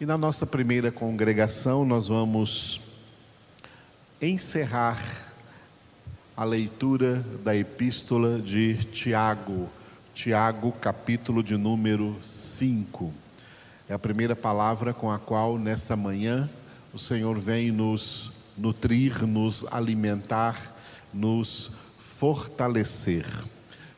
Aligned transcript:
E 0.00 0.06
na 0.06 0.16
nossa 0.16 0.46
primeira 0.46 0.92
congregação, 0.92 1.84
nós 1.84 2.06
vamos 2.06 2.80
encerrar 4.22 4.96
a 6.36 6.44
leitura 6.44 7.16
da 7.42 7.56
epístola 7.56 8.38
de 8.38 8.76
Tiago, 8.92 9.68
Tiago, 10.14 10.70
capítulo 10.70 11.42
de 11.42 11.56
número 11.56 12.16
5. 12.22 13.12
É 13.88 13.94
a 13.94 13.98
primeira 13.98 14.36
palavra 14.36 14.94
com 14.94 15.10
a 15.10 15.18
qual, 15.18 15.58
nessa 15.58 15.96
manhã, 15.96 16.48
o 16.94 16.98
Senhor 16.98 17.36
vem 17.36 17.72
nos 17.72 18.30
nutrir, 18.56 19.26
nos 19.26 19.66
alimentar, 19.68 20.76
nos 21.12 21.72
fortalecer. 21.98 23.26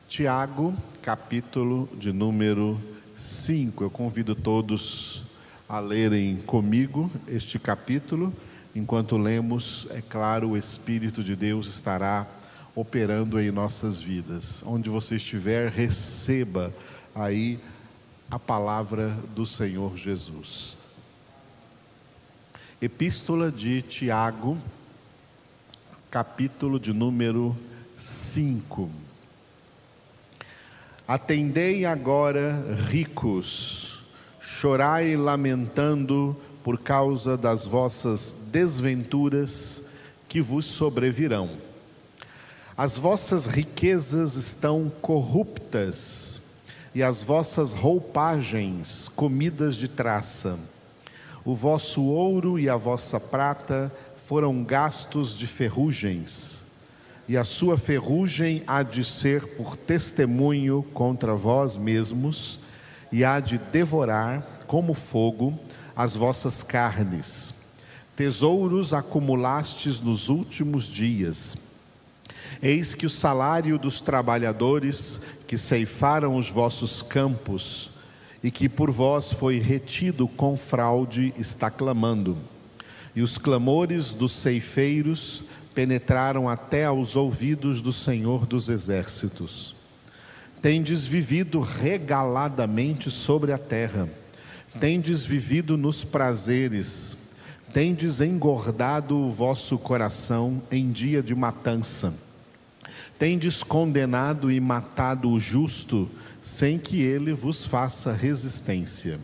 Tiago, 0.08 0.74
capítulo 1.02 1.90
de 1.92 2.10
número 2.10 2.80
5. 3.14 3.84
Eu 3.84 3.90
convido 3.90 4.34
todos 4.34 5.28
a 5.70 5.78
lerem 5.78 6.36
comigo 6.38 7.08
este 7.28 7.56
capítulo. 7.56 8.34
Enquanto 8.74 9.16
lemos, 9.16 9.86
é 9.90 10.02
claro, 10.02 10.50
o 10.50 10.56
Espírito 10.56 11.22
de 11.22 11.36
Deus 11.36 11.68
estará 11.68 12.26
operando 12.74 13.40
em 13.40 13.52
nossas 13.52 14.00
vidas. 14.00 14.64
Onde 14.66 14.90
você 14.90 15.14
estiver, 15.14 15.70
receba 15.70 16.74
aí 17.14 17.60
a 18.28 18.36
palavra 18.36 19.16
do 19.32 19.46
Senhor 19.46 19.96
Jesus. 19.96 20.76
Epístola 22.82 23.48
de 23.52 23.80
Tiago, 23.80 24.58
capítulo 26.10 26.80
de 26.80 26.92
número 26.92 27.56
5. 27.96 28.90
Atendei 31.06 31.84
agora, 31.84 32.76
ricos, 32.88 33.99
chorai 34.60 35.16
lamentando 35.16 36.36
por 36.62 36.78
causa 36.78 37.34
das 37.34 37.64
vossas 37.64 38.34
desventuras 38.52 39.82
que 40.28 40.42
vos 40.42 40.66
sobrevirão. 40.66 41.52
As 42.76 42.98
vossas 42.98 43.46
riquezas 43.46 44.34
estão 44.34 44.92
corruptas 45.00 46.42
e 46.94 47.02
as 47.02 47.22
vossas 47.22 47.72
roupagens 47.72 49.08
comidas 49.16 49.76
de 49.76 49.88
traça. 49.88 50.58
O 51.42 51.54
vosso 51.54 52.02
ouro 52.02 52.58
e 52.58 52.68
a 52.68 52.76
vossa 52.76 53.18
prata 53.18 53.90
foram 54.26 54.62
gastos 54.62 55.38
de 55.38 55.46
ferrugens, 55.46 56.66
e 57.26 57.34
a 57.34 57.44
sua 57.44 57.78
ferrugem 57.78 58.62
há 58.66 58.82
de 58.82 59.06
ser 59.06 59.56
por 59.56 59.74
testemunho 59.74 60.84
contra 60.92 61.34
vós 61.34 61.78
mesmos 61.78 62.60
e 63.12 63.24
há 63.24 63.40
de 63.40 63.58
devorar 63.58 64.42
como 64.66 64.94
fogo 64.94 65.58
as 65.96 66.14
vossas 66.14 66.62
carnes. 66.62 67.52
Tesouros 68.14 68.92
acumulastes 68.92 70.00
nos 70.00 70.28
últimos 70.28 70.86
dias. 70.86 71.56
Eis 72.62 72.94
que 72.94 73.06
o 73.06 73.10
salário 73.10 73.78
dos 73.78 74.00
trabalhadores 74.00 75.20
que 75.46 75.56
ceifaram 75.58 76.36
os 76.36 76.50
vossos 76.50 77.02
campos 77.02 77.90
e 78.42 78.50
que 78.50 78.68
por 78.68 78.90
vós 78.90 79.32
foi 79.32 79.58
retido 79.58 80.28
com 80.28 80.56
fraude 80.56 81.34
está 81.36 81.70
clamando. 81.70 82.36
E 83.14 83.22
os 83.22 83.38
clamores 83.38 84.14
dos 84.14 84.32
ceifeiros 84.32 85.42
penetraram 85.74 86.48
até 86.48 86.84
aos 86.84 87.16
ouvidos 87.16 87.82
do 87.82 87.92
Senhor 87.92 88.46
dos 88.46 88.68
Exércitos 88.68 89.79
tendes 90.62 91.06
vivido 91.06 91.60
regaladamente 91.60 93.10
sobre 93.10 93.52
a 93.52 93.58
terra, 93.58 94.08
tendes 94.78 95.24
vivido 95.24 95.76
nos 95.76 96.04
prazeres, 96.04 97.16
tendes 97.72 98.20
engordado 98.20 99.16
o 99.16 99.30
vosso 99.30 99.78
coração 99.78 100.62
em 100.70 100.90
dia 100.90 101.22
de 101.22 101.34
matança, 101.34 102.12
tendes 103.18 103.62
condenado 103.62 104.50
e 104.50 104.60
matado 104.60 105.30
o 105.30 105.38
justo, 105.38 106.08
sem 106.42 106.78
que 106.78 107.00
ele 107.02 107.32
vos 107.32 107.64
faça 107.64 108.12
resistência. 108.12 109.18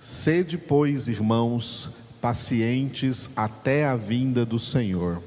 Sede, 0.00 0.56
pois, 0.56 1.08
irmãos, 1.08 1.90
pacientes 2.20 3.28
até 3.34 3.84
a 3.84 3.96
vinda 3.96 4.46
do 4.46 4.58
Senhor. 4.58 5.22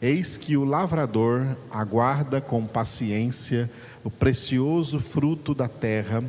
Eis 0.00 0.38
que 0.38 0.56
o 0.56 0.64
lavrador 0.64 1.56
aguarda 1.70 2.40
com 2.40 2.64
paciência 2.64 3.68
o 4.08 4.10
precioso 4.10 4.98
fruto 4.98 5.54
da 5.54 5.68
terra, 5.68 6.24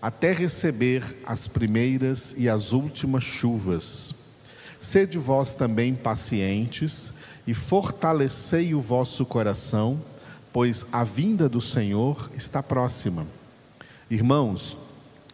até 0.00 0.32
receber 0.32 1.02
as 1.26 1.48
primeiras 1.48 2.32
e 2.38 2.48
as 2.48 2.70
últimas 2.72 3.24
chuvas. 3.24 4.14
Sede 4.80 5.18
vós 5.18 5.52
também 5.56 5.96
pacientes 5.96 7.12
e 7.44 7.52
fortalecei 7.52 8.72
o 8.72 8.80
vosso 8.80 9.26
coração, 9.26 10.00
pois 10.52 10.86
a 10.92 11.02
vinda 11.02 11.48
do 11.48 11.60
Senhor 11.60 12.30
está 12.36 12.62
próxima. 12.62 13.26
Irmãos, 14.08 14.78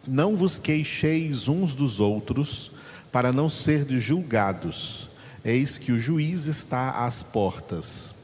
não 0.07 0.35
vos 0.35 0.57
queixeis 0.57 1.47
uns 1.47 1.75
dos 1.75 1.99
outros, 1.99 2.71
para 3.11 3.31
não 3.31 3.47
serdes 3.47 4.03
julgados. 4.03 5.07
Eis 5.45 5.77
que 5.77 5.91
o 5.91 5.99
juiz 5.99 6.47
está 6.47 7.05
às 7.05 7.21
portas. 7.21 8.15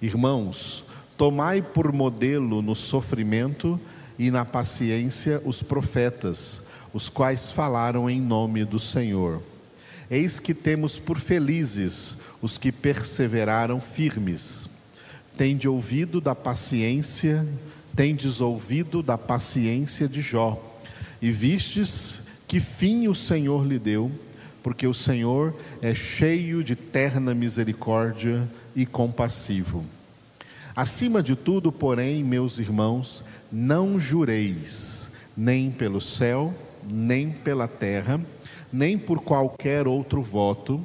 Irmãos, 0.00 0.82
Tomai 1.18 1.60
por 1.60 1.92
modelo 1.92 2.62
no 2.62 2.76
sofrimento 2.76 3.78
e 4.16 4.30
na 4.30 4.44
paciência 4.44 5.42
os 5.44 5.64
profetas, 5.64 6.62
os 6.94 7.08
quais 7.08 7.50
falaram 7.50 8.08
em 8.08 8.20
nome 8.20 8.64
do 8.64 8.78
Senhor. 8.78 9.42
Eis 10.08 10.38
que 10.38 10.54
temos 10.54 11.00
por 11.00 11.18
felizes 11.18 12.16
os 12.40 12.56
que 12.56 12.70
perseveraram 12.70 13.80
firmes. 13.80 14.70
Tende 15.36 15.68
ouvido 15.68 16.20
da 16.20 16.36
paciência, 16.36 17.44
tendes 17.96 18.40
ouvido 18.40 19.02
da 19.02 19.18
paciência 19.18 20.08
de 20.08 20.20
Jó, 20.20 20.80
e 21.20 21.32
vistes 21.32 22.20
que 22.46 22.60
fim 22.60 23.08
o 23.08 23.14
Senhor 23.14 23.66
lhe 23.66 23.80
deu, 23.80 24.08
porque 24.62 24.86
o 24.86 24.94
Senhor 24.94 25.52
é 25.82 25.96
cheio 25.96 26.62
de 26.62 26.76
terna 26.76 27.34
misericórdia 27.34 28.48
e 28.76 28.86
compassivo. 28.86 29.84
Acima 30.78 31.20
de 31.20 31.34
tudo, 31.34 31.72
porém, 31.72 32.22
meus 32.22 32.60
irmãos, 32.60 33.24
não 33.50 33.98
jureis, 33.98 35.10
nem 35.36 35.72
pelo 35.72 36.00
céu, 36.00 36.54
nem 36.88 37.32
pela 37.32 37.66
terra, 37.66 38.20
nem 38.72 38.96
por 38.96 39.20
qualquer 39.20 39.88
outro 39.88 40.22
voto, 40.22 40.80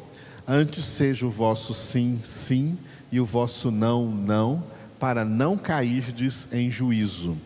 antes 0.47 0.83
seja 0.85 1.27
o 1.27 1.29
vosso 1.29 1.75
sim, 1.75 2.19
sim, 2.23 2.75
e 3.11 3.19
o 3.19 3.25
vosso 3.25 3.69
não, 3.69 4.07
não, 4.07 4.63
para 4.99 5.23
não 5.23 5.55
cairdes 5.55 6.47
em 6.51 6.71
juízo. 6.71 7.37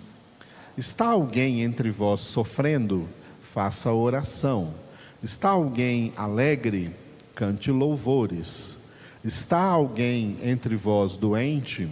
Está 0.78 1.08
alguém 1.08 1.64
entre 1.64 1.90
vós 1.92 2.22
sofrendo? 2.22 3.10
Faça 3.42 3.92
oração. 3.92 4.74
Está 5.22 5.50
alguém 5.50 6.14
alegre? 6.16 6.92
Cante 7.36 7.72
louvores. 7.72 8.78
Está 9.22 9.60
alguém 9.60 10.38
entre 10.42 10.78
vós 10.78 11.18
doente? 11.18 11.90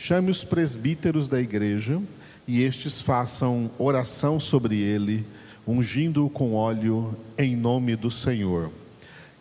Chame 0.00 0.30
os 0.30 0.44
presbíteros 0.44 1.26
da 1.26 1.40
igreja 1.40 2.00
e 2.46 2.62
estes 2.62 3.00
façam 3.00 3.68
oração 3.76 4.38
sobre 4.38 4.80
ele, 4.80 5.26
ungindo-o 5.66 6.30
com 6.30 6.54
óleo 6.54 7.16
em 7.36 7.56
nome 7.56 7.96
do 7.96 8.08
Senhor. 8.08 8.70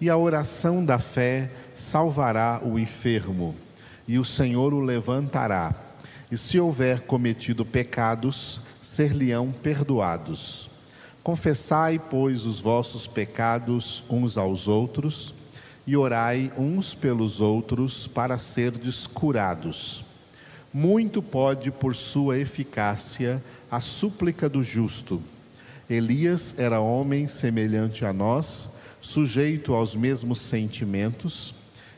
E 0.02 0.10
a 0.10 0.18
oração 0.18 0.84
da 0.84 0.98
fé 0.98 1.52
salvará 1.76 2.60
o 2.66 2.80
enfermo, 2.80 3.56
e 4.08 4.18
o 4.18 4.26
Senhor 4.26 4.74
o 4.74 4.80
levantará. 4.80 5.76
E 6.32 6.36
se 6.36 6.60
houver 6.60 7.02
cometido 7.02 7.64
pecados, 7.64 8.60
ser-lhe-ão 8.82 9.52
perdoados. 9.52 10.72
Confessai, 11.22 12.00
pois, 12.00 12.46
os 12.46 12.60
vossos 12.60 13.06
pecados 13.06 14.04
uns 14.10 14.40
aos 14.40 14.68
outros, 14.68 15.36
e 15.86 15.96
orai 15.96 16.52
uns 16.58 16.96
pelos 16.96 17.42
outros 17.42 18.08
para 18.08 18.40
serdes 18.40 19.06
curados 19.06 20.07
muito 20.78 21.24
pode, 21.24 21.72
por 21.72 21.96
sua 21.96 22.38
eficácia, 22.38 23.44
a 23.70 23.80
súplica 23.80 24.48
do 24.48 24.62
justo. 24.62 25.20
Elias 25.90 26.54
era 26.56 26.80
homem 26.80 27.28
semelhante 27.28 28.06
a 28.06 28.14
nós, 28.14 28.70
sujeito 29.02 29.74
aos 29.74 29.96
mesmos 29.96 30.40
sentimentos, 30.40 31.56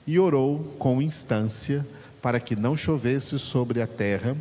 e 0.08 0.18
orou 0.18 0.60
com 0.80 1.02
instância 1.02 1.86
para 2.22 2.40
que 2.40 2.56
não 2.56 2.74
chovesse 2.74 3.38
sobre 3.38 3.82
a 3.82 3.88
terra, 3.88 4.38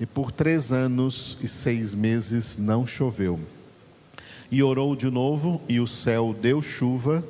e 0.00 0.04
por 0.04 0.32
três 0.32 0.72
anos 0.72 1.38
e 1.40 1.46
seis 1.46 1.94
meses 1.94 2.56
não 2.58 2.84
choveu. 2.84 3.38
E 4.50 4.64
orou 4.64 4.96
de 4.96 5.08
novo, 5.08 5.60
e 5.68 5.78
o 5.78 5.86
céu 5.86 6.34
deu 6.42 6.60
chuva, 6.60 7.22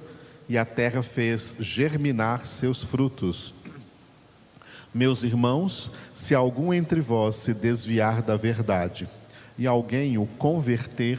e 0.49 0.57
a 0.57 0.65
terra 0.65 1.03
fez 1.03 1.55
germinar 1.61 2.47
seus 2.47 2.83
frutos. 2.83 3.53
Meus 4.97 5.23
irmãos, 5.23 5.91
se 6.15 6.35
algum 6.35 6.73
entre 6.73 7.01
vós 7.01 7.37
se 7.37 7.53
desviar 7.53 8.23
da 8.23 8.35
verdade 8.35 9.07
e 9.59 9.67
alguém 9.67 10.17
o 10.17 10.27
converter, 10.27 11.19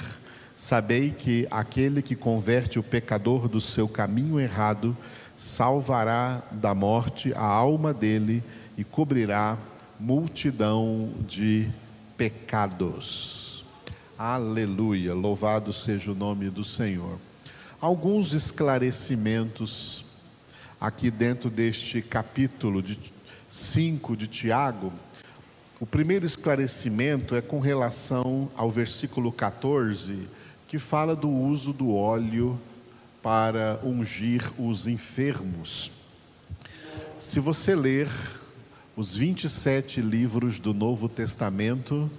Sabei 0.58 1.12
que 1.12 1.48
aquele 1.52 2.02
que 2.02 2.16
converte 2.16 2.80
o 2.80 2.84
pecador 2.84 3.48
do 3.48 3.62
seu 3.62 3.88
caminho 3.88 4.40
errado 4.40 4.98
salvará 5.38 6.42
da 6.52 6.74
morte 6.74 7.32
a 7.36 7.44
alma 7.44 7.94
dele 7.94 8.44
e 8.76 8.84
cobrirá 8.84 9.56
multidão 10.00 11.12
de 11.28 11.70
pecados. 12.18 13.64
Aleluia, 14.18 15.14
louvado 15.14 15.72
seja 15.72 16.12
o 16.12 16.16
nome 16.16 16.50
do 16.50 16.64
Senhor. 16.64 17.20
Alguns 17.80 18.34
esclarecimentos 18.34 20.04
aqui 20.82 21.12
dentro 21.12 21.52
deste 21.52 22.02
capítulo 22.02 22.82
de 22.82 22.96
5 23.50 24.16
de 24.18 24.28
Tiago. 24.28 24.92
O 25.80 25.86
primeiro 25.86 26.26
esclarecimento 26.26 27.36
é 27.36 27.42
com 27.42 27.60
relação 27.60 28.50
ao 28.56 28.70
versículo 28.70 29.32
14 29.32 30.28
que 30.68 30.78
fala 30.78 31.16
do 31.16 31.30
uso 31.30 31.72
do 31.72 31.94
óleo 31.94 32.60
para 33.22 33.80
ungir 33.84 34.52
os 34.60 34.86
enfermos. 34.86 35.92
Se 37.18 37.40
você 37.40 37.74
ler 37.74 38.10
os 38.96 39.16
27 39.16 40.02
livros 40.02 40.60
do 40.60 40.74
Novo 40.74 41.08
Testamento, 41.08 42.12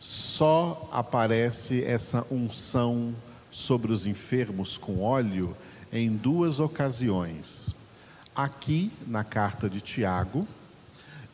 só 0.00 0.88
aparece 0.92 1.84
essa 1.84 2.26
unção 2.30 3.14
sobre 3.50 3.92
os 3.92 4.04
enfermos 4.04 4.76
com 4.76 5.02
óleo 5.02 5.56
em 5.92 6.10
duas 6.10 6.58
ocasiões. 6.58 7.74
Aqui 8.36 8.92
na 9.06 9.24
carta 9.24 9.68
de 9.68 9.80
Tiago 9.80 10.46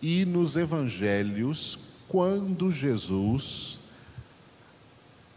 e 0.00 0.24
nos 0.24 0.56
evangelhos, 0.56 1.78
quando 2.08 2.70
Jesus 2.70 3.80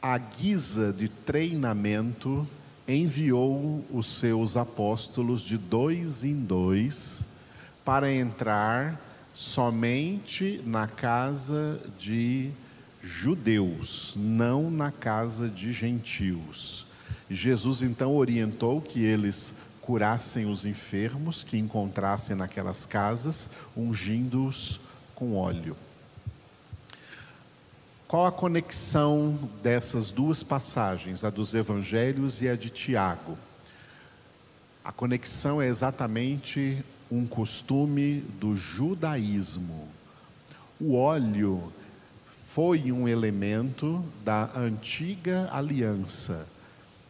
à 0.01 0.19
guisa 0.19 0.93
de 0.93 1.09
treinamento, 1.09 2.47
enviou 2.87 3.83
os 3.91 4.05
seus 4.05 4.55
apóstolos 4.55 5.41
de 5.41 5.57
dois 5.57 6.23
em 6.23 6.35
dois 6.35 7.27
para 7.83 8.13
entrar 8.13 9.01
somente 9.33 10.61
na 10.63 10.85
casa 10.85 11.81
de 11.97 12.51
judeus, 13.01 14.13
não 14.15 14.69
na 14.69 14.91
casa 14.91 15.49
de 15.49 15.73
gentios. 15.73 16.85
Jesus 17.27 17.81
então 17.81 18.15
orientou 18.15 18.79
que 18.79 19.03
eles 19.03 19.55
curassem 19.85 20.47
os 20.47 20.65
enfermos 20.65 21.43
que 21.43 21.57
encontrassem 21.57 22.35
naquelas 22.35 22.87
casas, 22.87 23.51
ungindo-os 23.77 24.79
com 25.13 25.37
óleo. 25.37 25.77
Qual 28.07 28.25
a 28.25 28.31
conexão 28.31 29.37
dessas 29.61 30.09
duas 30.09 30.41
passagens, 30.41 31.23
a 31.23 31.29
dos 31.29 31.53
evangelhos 31.53 32.41
e 32.41 32.49
a 32.49 32.55
de 32.55 32.71
Tiago? 32.71 33.37
A 34.83 34.91
conexão 34.91 35.61
é 35.61 35.67
exatamente 35.67 36.83
um 37.11 37.27
costume 37.27 38.21
do 38.39 38.55
judaísmo. 38.55 39.87
O 40.79 40.95
óleo 40.95 41.71
foi 42.49 42.91
um 42.91 43.07
elemento 43.07 44.03
da 44.23 44.49
antiga 44.55 45.47
aliança. 45.51 46.47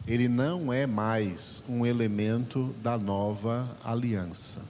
Ele 0.07 0.27
não 0.27 0.71
é 0.71 0.85
mais 0.85 1.63
um 1.67 1.83
elemento 1.83 2.75
da 2.83 2.95
nova 2.95 3.67
aliança. 3.83 4.61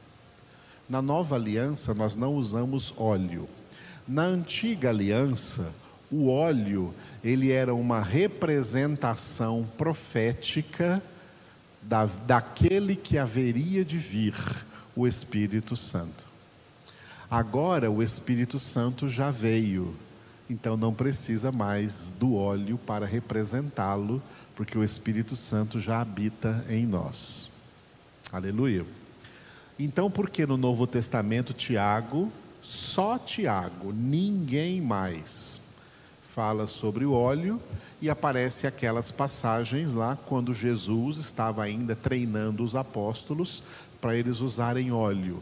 Na 0.88 1.02
nova 1.02 1.36
aliança, 1.36 1.94
nós 1.94 2.16
não 2.16 2.36
usamos 2.36 2.94
óleo. 2.96 3.50
Na 4.08 4.22
antiga 4.22 4.90
aliança, 4.90 5.74
o 6.10 6.30
óleo, 6.30 6.94
ele 7.22 7.52
era 7.52 7.76
uma 7.76 8.00
representação 8.02 9.68
profética 9.78 11.04
da, 11.82 12.06
daquele 12.06 12.96
que 12.96 13.18
haveria 13.18 13.84
de 13.84 13.98
vir, 13.98 14.36
o 14.96 15.06
Espírito 15.06 15.76
Santo. 15.76 16.26
Agora 17.30 17.92
o 17.92 18.02
Espírito 18.02 18.58
Santo 18.58 19.10
já 19.10 19.32
veio, 19.32 19.94
então 20.50 20.78
não 20.78 20.94
precisa 20.94 21.52
mais 21.52 22.14
do 22.18 22.36
óleo 22.36 22.78
para 22.78 23.06
representá-lo, 23.06 24.22
porque 24.56 24.78
o 24.78 24.84
Espírito 24.84 25.36
Santo 25.36 25.80
já 25.80 26.02
habita 26.02 26.66
em 26.70 26.86
nós. 26.86 27.50
Aleluia. 28.32 28.86
Então, 29.78 30.10
por 30.10 30.30
que 30.30 30.46
no 30.46 30.58
Novo 30.58 30.88
Testamento 30.88 31.54
Tiago, 31.54 32.32
só 32.62 33.18
Tiago, 33.18 33.92
ninguém 33.94 34.82
mais? 34.82 35.62
fala 36.36 36.68
sobre 36.68 37.06
o 37.06 37.14
óleo 37.14 37.62
e 38.02 38.10
aparece 38.10 38.68
aquelas 38.68 39.10
passagens 39.10 39.94
lá 39.94 40.18
quando 40.26 40.54
Jesus 40.54 41.16
estava 41.16 41.64
ainda 41.64 41.96
treinando 41.96 42.62
os 42.62 42.76
apóstolos 42.76 43.64
para 44.02 44.18
eles 44.18 44.42
usarem 44.42 44.92
óleo, 44.92 45.42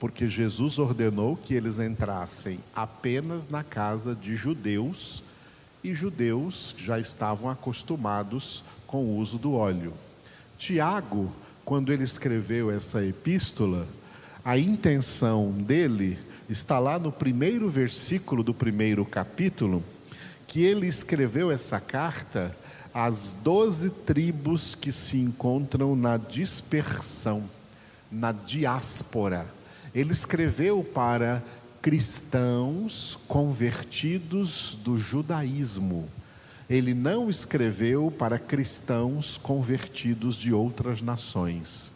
porque 0.00 0.30
Jesus 0.30 0.78
ordenou 0.78 1.36
que 1.36 1.52
eles 1.52 1.78
entrassem 1.78 2.60
apenas 2.74 3.46
na 3.46 3.62
casa 3.62 4.14
de 4.14 4.34
judeus 4.34 5.22
e 5.82 5.94
judeus 5.94 6.74
já 6.78 6.98
estavam 6.98 7.50
acostumados 7.50 8.62
com 8.86 9.04
o 9.04 9.16
uso 9.16 9.38
do 9.38 9.54
óleo. 9.54 9.92
Tiago, 10.58 11.32
quando 11.64 11.92
ele 11.92 12.04
escreveu 12.04 12.70
essa 12.70 13.04
epístola, 13.04 13.86
a 14.44 14.58
intenção 14.58 15.50
dele 15.50 16.18
está 16.48 16.78
lá 16.78 16.98
no 16.98 17.10
primeiro 17.10 17.68
versículo 17.68 18.42
do 18.42 18.52
primeiro 18.52 19.04
capítulo 19.04 19.82
que 20.46 20.62
ele 20.62 20.86
escreveu 20.86 21.50
essa 21.50 21.80
carta 21.80 22.54
às 22.92 23.34
doze 23.42 23.88
tribos 23.88 24.74
que 24.74 24.92
se 24.92 25.16
encontram 25.16 25.96
na 25.96 26.18
dispersão, 26.18 27.48
na 28.10 28.32
diáspora. 28.32 29.46
Ele 29.94 30.12
escreveu 30.12 30.84
para 30.84 31.42
cristãos 31.82 33.18
convertidos 33.26 34.78
do 34.84 34.96
judaísmo. 34.96 36.08
Ele 36.70 36.94
não 36.94 37.28
escreveu 37.28 38.10
para 38.16 38.38
cristãos 38.38 39.36
convertidos 39.36 40.36
de 40.36 40.54
outras 40.54 41.02
nações. 41.02 41.92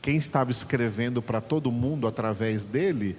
Quem 0.00 0.16
estava 0.16 0.52
escrevendo 0.52 1.20
para 1.20 1.40
todo 1.40 1.72
mundo 1.72 2.06
através 2.06 2.64
dele 2.66 3.18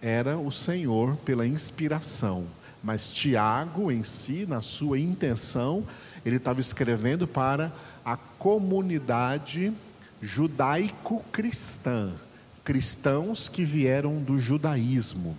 era 0.00 0.38
o 0.38 0.50
Senhor 0.50 1.16
pela 1.16 1.46
inspiração. 1.46 2.46
Mas 2.82 3.10
Tiago, 3.10 3.92
em 3.92 4.02
si, 4.02 4.46
na 4.46 4.62
sua 4.62 4.98
intenção, 4.98 5.84
ele 6.24 6.36
estava 6.36 6.60
escrevendo 6.60 7.26
para 7.26 7.72
a 8.04 8.16
comunidade 8.16 9.72
judaico-cristã, 10.22 12.12
cristãos 12.66 13.48
que 13.48 13.64
vieram 13.64 14.18
do 14.18 14.38
judaísmo. 14.38 15.34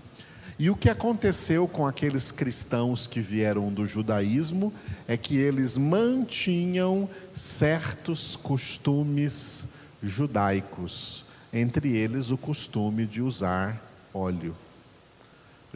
E 0.58 0.72
o 0.72 0.76
que 0.76 0.90
aconteceu 0.90 1.68
com 1.68 1.86
aqueles 1.86 2.32
cristãos 2.32 3.06
que 3.06 3.20
vieram 3.20 3.72
do 3.72 3.86
judaísmo 3.86 4.74
é 5.08 5.16
que 5.16 5.38
eles 5.38 5.78
mantinham 5.78 7.08
certos 7.36 8.36
costumes 8.36 9.68
judaicos, 10.02 11.24
entre 11.54 11.96
eles 11.96 12.32
o 12.32 12.38
costume 12.38 13.06
de 13.06 13.22
usar 13.22 13.80
óleo 14.12 14.56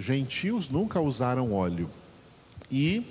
gentios 0.01 0.69
nunca 0.69 0.99
usaram 0.99 1.53
óleo. 1.53 1.89
E 2.69 3.05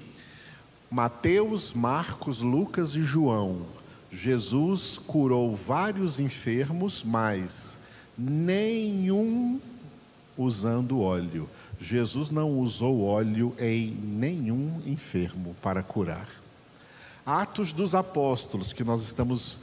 Mateus, 0.91 1.73
Marcos, 1.73 2.41
Lucas 2.41 2.95
e 2.95 3.03
João, 3.03 3.67
Jesus 4.11 4.99
curou 4.99 5.55
vários 5.55 6.19
enfermos, 6.19 7.05
mas 7.05 7.79
nenhum 8.17 9.61
usando 10.37 11.01
óleo. 11.01 11.49
Jesus 11.79 12.31
não 12.31 12.59
usou 12.59 13.03
óleo 13.03 13.55
em 13.59 13.91
nenhum 13.91 14.83
enfermo 14.87 15.55
para 15.63 15.83
curar. 15.83 16.29
Atos 17.25 17.73
dos 17.73 17.95
Apóstolos, 17.95 18.73
que 18.73 18.83
nós 18.83 19.03
estamos 19.03 19.61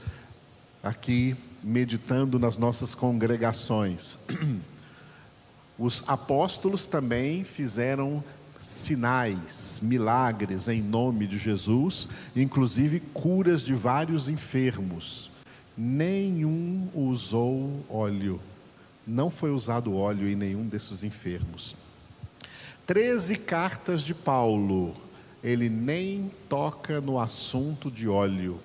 aqui 0.81 1.35
meditando 1.63 2.39
nas 2.39 2.57
nossas 2.57 2.95
congregações. 2.95 4.17
Os 5.77 6.03
apóstolos 6.07 6.87
também 6.87 7.43
fizeram 7.43 8.23
sinais, 8.61 9.79
milagres 9.83 10.67
em 10.67 10.81
nome 10.81 11.27
de 11.27 11.37
Jesus, 11.37 12.07
inclusive 12.35 12.99
curas 13.13 13.61
de 13.61 13.75
vários 13.75 14.27
enfermos. 14.27 15.29
Nenhum 15.77 16.89
usou 16.95 17.85
óleo, 17.87 18.41
não 19.05 19.29
foi 19.29 19.51
usado 19.51 19.95
óleo 19.95 20.27
em 20.27 20.35
nenhum 20.35 20.67
desses 20.67 21.03
enfermos. 21.03 21.75
Treze 22.85 23.35
cartas 23.35 24.01
de 24.01 24.15
Paulo, 24.15 24.95
ele 25.43 25.69
nem 25.69 26.31
toca 26.49 26.99
no 26.99 27.19
assunto 27.19 27.91
de 27.91 28.07
óleo. 28.07 28.59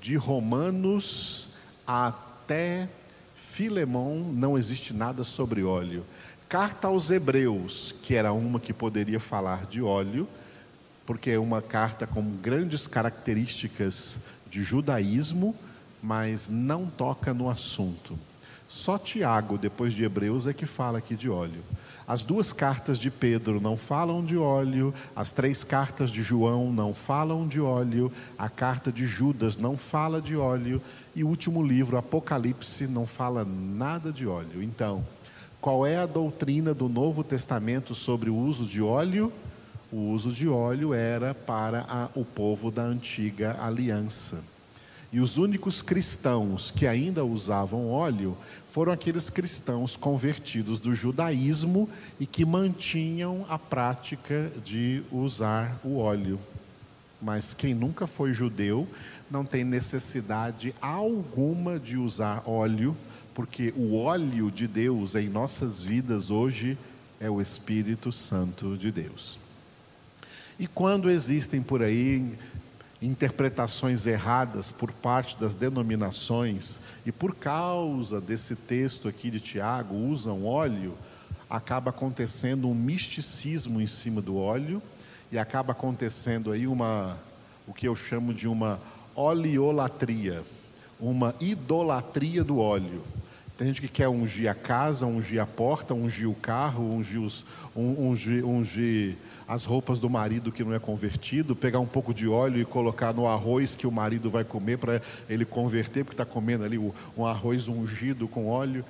De 0.00 0.14
Romanos 0.16 1.48
até 1.86 2.88
Filemão 3.34 4.30
não 4.32 4.58
existe 4.58 4.92
nada 4.92 5.24
sobre 5.24 5.64
óleo. 5.64 6.04
Carta 6.48 6.88
aos 6.88 7.10
Hebreus, 7.10 7.94
que 8.02 8.14
era 8.14 8.32
uma 8.32 8.60
que 8.60 8.72
poderia 8.72 9.18
falar 9.18 9.66
de 9.66 9.82
óleo, 9.82 10.28
porque 11.06 11.30
é 11.30 11.38
uma 11.38 11.60
carta 11.60 12.06
com 12.06 12.22
grandes 12.36 12.86
características 12.86 14.20
de 14.50 14.62
judaísmo, 14.62 15.56
mas 16.02 16.48
não 16.48 16.86
toca 16.86 17.34
no 17.34 17.50
assunto. 17.50 18.18
Só 18.68 18.98
Tiago, 18.98 19.56
depois 19.56 19.94
de 19.94 20.04
Hebreus, 20.04 20.46
é 20.46 20.52
que 20.52 20.66
fala 20.66 20.98
aqui 20.98 21.16
de 21.16 21.30
óleo. 21.30 21.62
As 22.06 22.22
duas 22.22 22.52
cartas 22.52 22.98
de 22.98 23.10
Pedro 23.10 23.60
não 23.60 23.76
falam 23.76 24.24
de 24.24 24.36
óleo, 24.36 24.94
as 25.14 25.32
três 25.32 25.64
cartas 25.64 26.10
de 26.10 26.22
João 26.22 26.72
não 26.72 26.94
falam 26.94 27.46
de 27.46 27.60
óleo, 27.60 28.12
a 28.38 28.48
carta 28.48 28.90
de 28.90 29.06
Judas 29.06 29.56
não 29.56 29.76
fala 29.76 30.20
de 30.20 30.36
óleo, 30.36 30.80
e 31.14 31.24
o 31.24 31.28
último 31.28 31.62
livro, 31.62 31.98
Apocalipse, 31.98 32.86
não 32.86 33.06
fala 33.06 33.44
nada 33.44 34.12
de 34.12 34.26
óleo. 34.26 34.62
Então, 34.62 35.04
qual 35.60 35.86
é 35.86 35.96
a 35.96 36.06
doutrina 36.06 36.72
do 36.72 36.88
Novo 36.88 37.24
Testamento 37.24 37.94
sobre 37.94 38.30
o 38.30 38.36
uso 38.36 38.64
de 38.64 38.80
óleo? 38.80 39.32
O 39.90 40.10
uso 40.10 40.30
de 40.30 40.46
óleo 40.48 40.94
era 40.94 41.34
para 41.34 41.86
a, 41.88 42.08
o 42.14 42.24
povo 42.24 42.70
da 42.70 42.82
antiga 42.82 43.56
aliança. 43.60 44.42
E 45.10 45.20
os 45.20 45.38
únicos 45.38 45.80
cristãos 45.80 46.70
que 46.70 46.86
ainda 46.86 47.24
usavam 47.24 47.90
óleo 47.90 48.36
foram 48.68 48.92
aqueles 48.92 49.30
cristãos 49.30 49.96
convertidos 49.96 50.78
do 50.78 50.94
judaísmo 50.94 51.88
e 52.20 52.26
que 52.26 52.44
mantinham 52.44 53.46
a 53.48 53.58
prática 53.58 54.52
de 54.62 55.02
usar 55.10 55.80
o 55.82 55.96
óleo. 55.96 56.38
Mas 57.20 57.54
quem 57.54 57.74
nunca 57.74 58.06
foi 58.06 58.34
judeu 58.34 58.86
não 59.30 59.44
tem 59.44 59.64
necessidade 59.64 60.74
alguma 60.80 61.78
de 61.78 61.96
usar 61.96 62.42
óleo, 62.46 62.96
porque 63.34 63.72
o 63.76 63.96
óleo 63.96 64.50
de 64.50 64.68
Deus 64.68 65.14
em 65.14 65.28
nossas 65.28 65.82
vidas 65.82 66.30
hoje 66.30 66.76
é 67.18 67.30
o 67.30 67.40
Espírito 67.40 68.12
Santo 68.12 68.76
de 68.76 68.92
Deus. 68.92 69.38
E 70.58 70.66
quando 70.66 71.10
existem 71.10 71.62
por 71.62 71.82
aí 71.82 72.36
interpretações 73.00 74.06
erradas 74.06 74.70
por 74.70 74.90
parte 74.90 75.38
das 75.38 75.54
denominações 75.54 76.80
e 77.06 77.12
por 77.12 77.34
causa 77.34 78.20
desse 78.20 78.56
texto 78.56 79.06
aqui 79.06 79.30
de 79.30 79.40
Tiago 79.40 79.94
usam 79.94 80.44
óleo, 80.44 80.94
acaba 81.48 81.90
acontecendo 81.90 82.68
um 82.68 82.74
misticismo 82.74 83.80
em 83.80 83.86
cima 83.86 84.20
do 84.20 84.36
óleo 84.36 84.82
e 85.30 85.38
acaba 85.38 85.72
acontecendo 85.72 86.50
aí 86.50 86.66
uma 86.66 87.18
o 87.66 87.74
que 87.74 87.86
eu 87.86 87.94
chamo 87.94 88.32
de 88.32 88.48
uma 88.48 88.80
oleolatria, 89.14 90.42
uma 90.98 91.34
idolatria 91.38 92.42
do 92.42 92.58
óleo. 92.58 93.04
Tem 93.58 93.66
gente 93.66 93.80
que 93.80 93.88
quer 93.88 94.08
ungir 94.08 94.48
a 94.48 94.54
casa, 94.54 95.04
ungir 95.04 95.42
a 95.42 95.44
porta, 95.44 95.92
ungir 95.92 96.30
o 96.30 96.34
carro, 96.34 96.94
ungir, 96.94 97.20
os, 97.20 97.44
ungir, 97.74 98.46
ungir 98.46 99.16
as 99.48 99.64
roupas 99.64 99.98
do 99.98 100.08
marido 100.08 100.52
que 100.52 100.62
não 100.62 100.72
é 100.72 100.78
convertido, 100.78 101.56
pegar 101.56 101.80
um 101.80 101.86
pouco 101.86 102.14
de 102.14 102.28
óleo 102.28 102.60
e 102.60 102.64
colocar 102.64 103.12
no 103.12 103.26
arroz 103.26 103.74
que 103.74 103.84
o 103.84 103.90
marido 103.90 104.30
vai 104.30 104.44
comer 104.44 104.78
para 104.78 105.02
ele 105.28 105.44
converter, 105.44 106.04
porque 106.04 106.14
está 106.14 106.24
comendo 106.24 106.62
ali 106.62 106.78
um 106.78 107.26
arroz 107.26 107.66
ungido 107.66 108.28
com 108.28 108.46
óleo. 108.46 108.84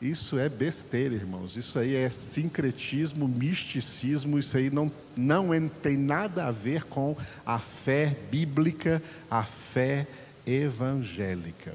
Isso 0.00 0.38
é 0.38 0.48
besteira, 0.48 1.14
irmãos. 1.14 1.54
Isso 1.54 1.78
aí 1.78 1.94
é 1.94 2.08
sincretismo, 2.08 3.28
misticismo. 3.28 4.38
Isso 4.38 4.56
aí 4.56 4.70
não, 4.70 4.90
não 5.14 5.50
tem 5.68 5.98
nada 5.98 6.46
a 6.46 6.50
ver 6.50 6.84
com 6.84 7.14
a 7.44 7.58
fé 7.58 8.16
bíblica, 8.30 9.02
a 9.30 9.42
fé 9.42 10.06
evangélica. 10.46 11.74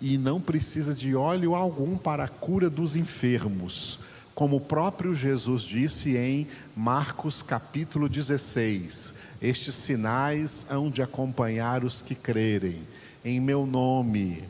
E 0.00 0.18
não 0.18 0.40
precisa 0.40 0.94
de 0.94 1.14
óleo 1.14 1.54
algum 1.54 1.96
para 1.96 2.24
a 2.24 2.28
cura 2.28 2.68
dos 2.68 2.96
enfermos 2.96 3.98
como 4.34 4.56
o 4.56 4.60
próprio 4.60 5.14
Jesus 5.14 5.62
disse 5.62 6.16
em 6.16 6.48
Marcos 6.74 7.40
capítulo 7.40 8.08
16: 8.08 9.14
Estes 9.40 9.74
sinais 9.76 10.66
hão 10.68 10.90
de 10.90 11.02
acompanhar 11.02 11.84
os 11.84 12.02
que 12.02 12.14
crerem. 12.14 12.82
Em 13.24 13.40
meu 13.40 13.64
nome 13.64 14.42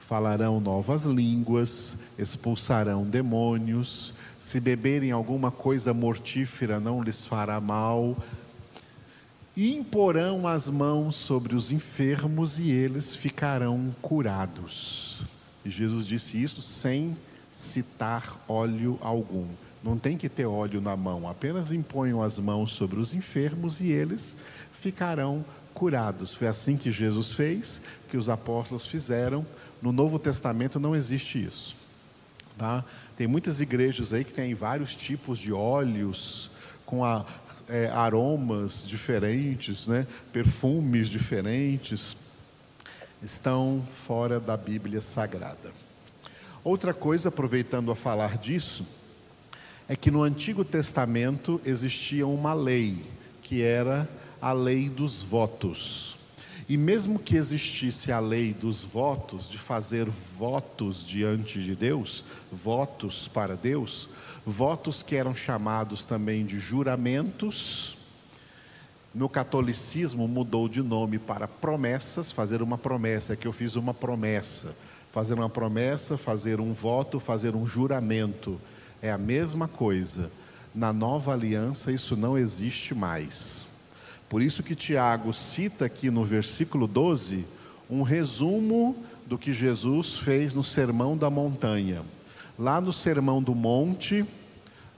falarão 0.00 0.60
novas 0.60 1.04
línguas, 1.04 1.96
expulsarão 2.18 3.04
demônios, 3.04 4.12
se 4.40 4.58
beberem 4.58 5.12
alguma 5.12 5.52
coisa 5.52 5.94
mortífera 5.94 6.80
não 6.80 7.00
lhes 7.00 7.24
fará 7.24 7.60
mal, 7.60 8.16
imporão 9.68 10.46
as 10.46 10.68
mãos 10.68 11.16
sobre 11.16 11.54
os 11.54 11.72
enfermos 11.72 12.58
e 12.58 12.70
eles 12.70 13.16
ficarão 13.16 13.94
curados. 14.00 15.22
E 15.64 15.70
Jesus 15.70 16.06
disse 16.06 16.40
isso 16.40 16.62
sem 16.62 17.16
citar 17.50 18.42
óleo 18.48 18.98
algum. 19.00 19.46
Não 19.82 19.98
tem 19.98 20.16
que 20.16 20.28
ter 20.28 20.46
óleo 20.46 20.80
na 20.80 20.96
mão, 20.96 21.28
apenas 21.28 21.72
imponham 21.72 22.22
as 22.22 22.38
mãos 22.38 22.72
sobre 22.72 23.00
os 23.00 23.14
enfermos 23.14 23.80
e 23.80 23.90
eles 23.90 24.36
ficarão 24.72 25.44
curados. 25.74 26.34
Foi 26.34 26.46
assim 26.46 26.76
que 26.76 26.90
Jesus 26.90 27.32
fez, 27.32 27.80
que 28.10 28.16
os 28.16 28.28
apóstolos 28.28 28.86
fizeram. 28.86 29.44
No 29.80 29.92
Novo 29.92 30.18
Testamento 30.18 30.78
não 30.78 30.94
existe 30.94 31.42
isso. 31.42 31.74
Tá? 32.58 32.84
Tem 33.16 33.26
muitas 33.26 33.60
igrejas 33.60 34.12
aí 34.12 34.22
que 34.22 34.34
têm 34.34 34.54
vários 34.54 34.94
tipos 34.94 35.38
de 35.38 35.52
óleos 35.52 36.50
com 36.84 37.04
a, 37.04 37.24
é, 37.70 37.88
aromas 37.88 38.86
diferentes, 38.86 39.86
né? 39.86 40.06
perfumes 40.32 41.08
diferentes. 41.08 42.16
Estão 43.22 43.82
fora 44.06 44.40
da 44.40 44.56
Bíblia 44.56 45.00
Sagrada. 45.00 45.72
Outra 46.62 46.92
coisa, 46.92 47.30
aproveitando 47.30 47.90
a 47.90 47.96
falar 47.96 48.36
disso, 48.36 48.86
é 49.88 49.96
que 49.96 50.10
no 50.10 50.22
Antigo 50.22 50.64
Testamento 50.64 51.60
existia 51.64 52.26
uma 52.26 52.52
lei, 52.52 53.04
que 53.42 53.62
era 53.62 54.08
a 54.40 54.52
lei 54.52 54.88
dos 54.88 55.22
votos. 55.22 56.19
E 56.70 56.76
mesmo 56.76 57.18
que 57.18 57.34
existisse 57.34 58.12
a 58.12 58.20
lei 58.20 58.54
dos 58.54 58.84
votos, 58.84 59.50
de 59.50 59.58
fazer 59.58 60.08
votos 60.08 61.04
diante 61.04 61.60
de 61.60 61.74
Deus, 61.74 62.24
votos 62.52 63.26
para 63.26 63.56
Deus, 63.56 64.08
votos 64.46 65.02
que 65.02 65.16
eram 65.16 65.34
chamados 65.34 66.04
também 66.04 66.46
de 66.46 66.60
juramentos, 66.60 67.96
no 69.12 69.28
catolicismo 69.28 70.28
mudou 70.28 70.68
de 70.68 70.80
nome 70.80 71.18
para 71.18 71.48
promessas, 71.48 72.30
fazer 72.30 72.62
uma 72.62 72.78
promessa, 72.78 73.34
que 73.34 73.48
eu 73.48 73.52
fiz 73.52 73.74
uma 73.74 73.92
promessa 73.92 74.72
Fazer 75.10 75.34
uma 75.34 75.48
promessa, 75.48 76.16
fazer 76.16 76.60
um 76.60 76.72
voto, 76.72 77.18
fazer 77.18 77.56
um 77.56 77.66
juramento 77.66 78.60
é 79.02 79.10
a 79.10 79.18
mesma 79.18 79.66
coisa. 79.66 80.30
Na 80.72 80.92
nova 80.92 81.32
aliança 81.32 81.90
isso 81.90 82.16
não 82.16 82.38
existe 82.38 82.94
mais. 82.94 83.66
Por 84.30 84.40
isso 84.40 84.62
que 84.62 84.76
Tiago 84.76 85.34
cita 85.34 85.86
aqui 85.86 86.08
no 86.08 86.24
versículo 86.24 86.86
12 86.86 87.44
um 87.90 88.02
resumo 88.02 88.96
do 89.26 89.36
que 89.36 89.52
Jesus 89.52 90.20
fez 90.20 90.54
no 90.54 90.62
Sermão 90.62 91.16
da 91.16 91.28
Montanha. 91.28 92.04
Lá 92.56 92.80
no 92.80 92.92
Sermão 92.92 93.42
do 93.42 93.56
Monte, 93.56 94.24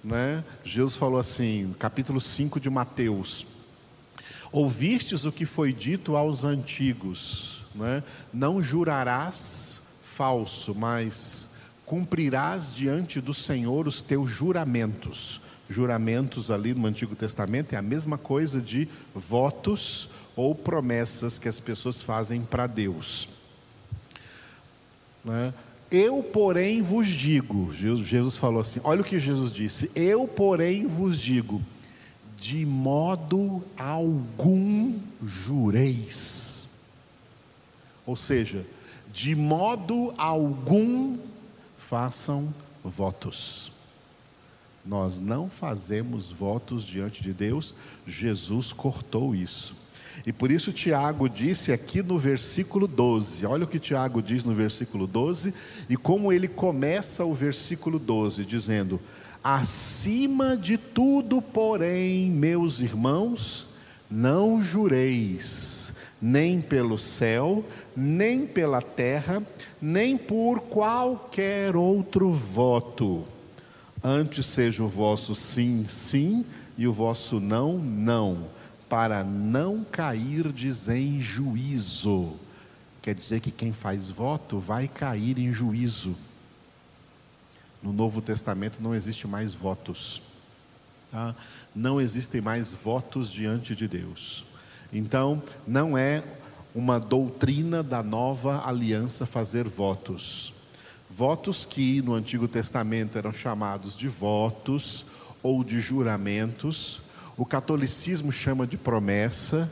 né, 0.04 0.44
Jesus 0.62 0.96
falou 0.96 1.18
assim, 1.18 1.74
capítulo 1.78 2.20
5 2.20 2.60
de 2.60 2.68
Mateus: 2.68 3.46
Ouvistes 4.52 5.24
o 5.24 5.32
que 5.32 5.46
foi 5.46 5.72
dito 5.72 6.14
aos 6.14 6.44
antigos, 6.44 7.64
né? 7.74 8.02
não 8.34 8.62
jurarás 8.62 9.80
falso, 10.04 10.74
mas 10.74 11.48
cumprirás 11.86 12.74
diante 12.74 13.18
do 13.18 13.32
Senhor 13.32 13.88
os 13.88 14.02
teus 14.02 14.28
juramentos. 14.28 15.40
Juramentos 15.72 16.50
ali 16.50 16.74
no 16.74 16.86
Antigo 16.86 17.16
Testamento 17.16 17.72
é 17.72 17.76
a 17.76 17.82
mesma 17.82 18.18
coisa 18.18 18.60
de 18.60 18.88
votos 19.14 20.08
ou 20.36 20.54
promessas 20.54 21.38
que 21.38 21.48
as 21.48 21.58
pessoas 21.58 22.00
fazem 22.00 22.42
para 22.42 22.66
Deus. 22.66 23.28
Né? 25.24 25.52
Eu, 25.90 26.22
porém, 26.22 26.80
vos 26.80 27.06
digo, 27.06 27.72
Jesus 27.72 28.36
falou 28.36 28.60
assim: 28.60 28.80
olha 28.84 29.00
o 29.00 29.04
que 29.04 29.18
Jesus 29.18 29.52
disse, 29.52 29.90
eu, 29.94 30.26
porém, 30.28 30.86
vos 30.86 31.18
digo, 31.18 31.60
de 32.36 32.64
modo 32.66 33.62
algum 33.76 34.98
jureis. 35.24 36.68
Ou 38.06 38.16
seja, 38.16 38.66
de 39.12 39.34
modo 39.34 40.12
algum 40.18 41.18
façam 41.78 42.52
votos. 42.82 43.71
Nós 44.84 45.18
não 45.18 45.48
fazemos 45.48 46.30
votos 46.30 46.84
diante 46.84 47.22
de 47.22 47.32
Deus, 47.32 47.74
Jesus 48.06 48.72
cortou 48.72 49.34
isso. 49.34 49.76
E 50.26 50.32
por 50.32 50.52
isso 50.52 50.72
Tiago 50.72 51.28
disse 51.28 51.72
aqui 51.72 52.02
no 52.02 52.18
versículo 52.18 52.86
12, 52.86 53.46
olha 53.46 53.64
o 53.64 53.66
que 53.66 53.78
Tiago 53.78 54.20
diz 54.20 54.44
no 54.44 54.52
versículo 54.52 55.06
12, 55.06 55.54
e 55.88 55.96
como 55.96 56.32
ele 56.32 56.48
começa 56.48 57.24
o 57.24 57.32
versículo 57.32 57.98
12, 57.98 58.44
dizendo: 58.44 59.00
Acima 59.42 60.56
de 60.56 60.76
tudo, 60.76 61.40
porém, 61.40 62.30
meus 62.30 62.80
irmãos, 62.80 63.68
não 64.10 64.60
jureis, 64.60 65.94
nem 66.20 66.60
pelo 66.60 66.98
céu, 66.98 67.64
nem 67.96 68.46
pela 68.46 68.82
terra, 68.82 69.42
nem 69.80 70.16
por 70.16 70.60
qualquer 70.60 71.74
outro 71.74 72.30
voto. 72.30 73.24
Antes 74.02 74.46
seja 74.46 74.82
o 74.82 74.88
vosso 74.88 75.34
sim, 75.34 75.86
sim, 75.88 76.44
e 76.76 76.86
o 76.86 76.92
vosso 76.92 77.38
não, 77.38 77.78
não, 77.78 78.48
para 78.88 79.22
não 79.22 79.84
cairdes 79.84 80.88
em 80.88 81.20
juízo. 81.20 82.34
Quer 83.00 83.14
dizer 83.14 83.40
que 83.40 83.50
quem 83.50 83.72
faz 83.72 84.08
voto 84.08 84.58
vai 84.58 84.88
cair 84.88 85.38
em 85.38 85.52
juízo. 85.52 86.16
No 87.82 87.92
Novo 87.92 88.20
Testamento 88.20 88.80
não 88.80 88.94
existe 88.94 89.26
mais 89.26 89.52
votos. 89.54 90.22
Tá? 91.10 91.34
Não 91.74 92.00
existem 92.00 92.40
mais 92.40 92.72
votos 92.72 93.30
diante 93.30 93.74
de 93.74 93.86
Deus. 93.86 94.44
Então, 94.92 95.42
não 95.66 95.96
é 95.96 96.22
uma 96.74 96.98
doutrina 96.98 97.82
da 97.82 98.02
nova 98.02 98.66
aliança 98.66 99.26
fazer 99.26 99.68
votos. 99.68 100.52
Votos 101.14 101.66
que 101.66 102.00
no 102.00 102.14
Antigo 102.14 102.48
Testamento 102.48 103.18
eram 103.18 103.34
chamados 103.34 103.94
de 103.98 104.08
votos 104.08 105.04
ou 105.42 105.62
de 105.62 105.78
juramentos, 105.78 107.02
o 107.36 107.44
catolicismo 107.44 108.32
chama 108.32 108.66
de 108.66 108.78
promessa, 108.78 109.70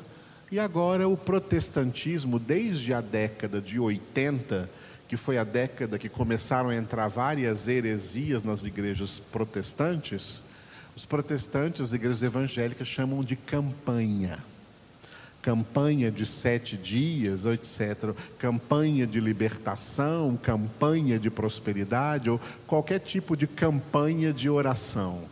e 0.52 0.60
agora 0.60 1.08
o 1.08 1.16
protestantismo, 1.16 2.38
desde 2.38 2.92
a 2.92 3.00
década 3.00 3.58
de 3.58 3.80
80, 3.80 4.68
que 5.08 5.16
foi 5.16 5.38
a 5.38 5.44
década 5.44 5.98
que 5.98 6.10
começaram 6.10 6.68
a 6.68 6.76
entrar 6.76 7.08
várias 7.08 7.68
heresias 7.68 8.42
nas 8.42 8.62
igrejas 8.62 9.18
protestantes, 9.18 10.42
os 10.94 11.06
protestantes, 11.06 11.80
as 11.80 11.92
igrejas 11.94 12.22
evangélicas 12.22 12.86
chamam 12.86 13.24
de 13.24 13.34
campanha. 13.34 14.49
Campanha 15.42 16.10
de 16.10 16.26
sete 16.26 16.76
dias, 16.76 17.46
etc. 17.46 18.14
Campanha 18.38 19.06
de 19.06 19.20
libertação, 19.20 20.36
campanha 20.36 21.18
de 21.18 21.30
prosperidade, 21.30 22.28
ou 22.28 22.40
qualquer 22.66 22.98
tipo 23.00 23.36
de 23.36 23.46
campanha 23.46 24.32
de 24.32 24.50
oração. 24.50 25.22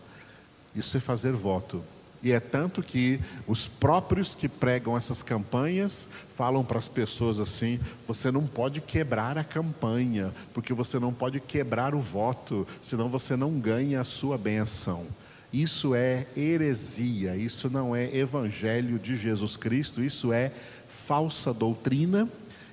Isso 0.75 0.97
é 0.97 1.01
fazer 1.01 1.33
voto. 1.33 1.83
E 2.23 2.33
é 2.33 2.41
tanto 2.41 2.83
que 2.83 3.21
os 3.47 3.69
próprios 3.69 4.35
que 4.35 4.49
pregam 4.49 4.97
essas 4.97 5.23
campanhas 5.23 6.09
falam 6.37 6.65
para 6.65 6.79
as 6.79 6.89
pessoas 6.89 7.39
assim: 7.39 7.79
você 8.07 8.31
não 8.31 8.47
pode 8.47 8.81
quebrar 8.81 9.39
a 9.39 9.45
campanha, 9.45 10.33
porque 10.53 10.75
você 10.75 10.99
não 10.99 11.13
pode 11.13 11.39
quebrar 11.39 11.95
o 11.95 12.01
voto, 12.01 12.67
senão 12.83 13.09
você 13.09 13.37
não 13.37 13.61
ganha 13.61 14.01
a 14.01 14.05
sua 14.05 14.37
benção. 14.37 15.07
Isso 15.53 15.95
é 15.95 16.27
heresia, 16.37 17.35
isso 17.35 17.71
não 17.71 17.97
é 17.97 18.15
evangelho 18.15 18.99
de 18.99 19.17
Jesus 19.17 19.57
Cristo, 19.57 20.03
isso 20.03 20.33
é 20.33 20.53
falsa 21.07 21.55
doutrina, 21.55 22.29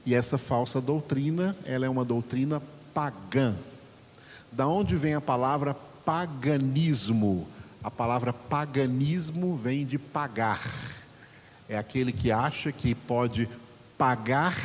e 0.05 0.13
essa 0.13 0.37
falsa 0.37 0.81
doutrina, 0.81 1.55
ela 1.65 1.85
é 1.85 1.89
uma 1.89 2.03
doutrina 2.03 2.61
pagã. 2.93 3.55
Da 4.51 4.67
onde 4.67 4.95
vem 4.95 5.13
a 5.13 5.21
palavra 5.21 5.73
paganismo? 5.73 7.47
A 7.83 7.89
palavra 7.89 8.33
paganismo 8.33 9.55
vem 9.55 9.85
de 9.85 9.97
pagar. 9.97 10.61
É 11.67 11.77
aquele 11.77 12.11
que 12.11 12.31
acha 12.31 12.71
que 12.71 12.93
pode 12.93 13.49
pagar 13.97 14.55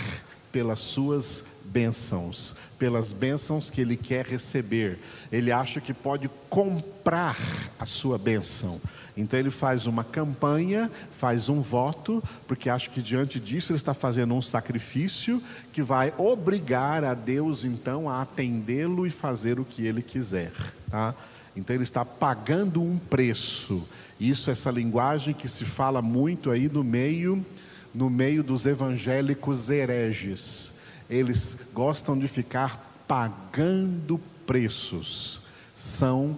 pelas 0.53 0.81
suas 0.81 1.45
bênçãos, 1.65 2.57
pelas 2.79 3.13
bênçãos 3.13 3.71
que 3.71 3.81
ele 3.81 3.97
quer 3.97 4.27
receber. 4.27 4.99
Ele 5.31 5.53
acha 5.53 5.81
que 5.81 5.95
pode 5.95 6.29
comprar 6.49 7.37
a 7.79 7.87
sua 7.87 8.19
bênção. 8.19 8.81
Então 9.17 9.39
ele 9.39 9.51
faz 9.51 9.87
uma 9.87 10.03
campanha, 10.03 10.91
faz 11.13 11.49
um 11.49 11.61
voto, 11.61 12.23
porque 12.47 12.69
acha 12.69 12.91
que 12.91 13.03
diante 13.03 13.39
disso 13.39 13.73
ele 13.73 13.77
está 13.77 13.95
fazendo 13.95 14.35
um 14.35 14.43
sacrifício 14.43 15.43
que 15.73 15.83
vai 15.83 16.13
obrigar 16.17 17.05
a 17.05 17.15
Deus 17.15 17.65
então 17.65 18.09
a 18.09 18.23
atendê-lo 18.23 19.07
e 19.07 19.11
fazer 19.11 19.61
o 19.61 19.65
que 19.65 19.87
ele 19.87 20.03
quiser, 20.03 20.53
tá? 20.91 21.15
Então 21.55 21.75
ele 21.75 21.83
está 21.83 22.05
pagando 22.05 22.81
um 22.81 22.97
preço. 22.97 23.87
Isso, 24.19 24.51
essa 24.51 24.71
linguagem 24.71 25.35
que 25.35 25.49
se 25.49 25.65
fala 25.65 26.01
muito 26.01 26.51
aí 26.51 26.69
no 26.69 26.85
meio, 26.85 27.45
no 27.95 28.09
meio 28.09 28.43
dos 28.43 28.67
evangélicos 28.67 29.69
hereges. 29.69 30.75
Eles 31.09 31.57
gostam 31.73 32.19
de 32.19 32.29
ficar 32.29 33.03
pagando 33.07 34.21
preços. 34.47 35.41
São 35.75 36.37